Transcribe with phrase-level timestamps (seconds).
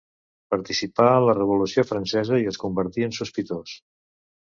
[0.55, 3.81] Participà en la Revolució Francesa i es convertí en sospitós.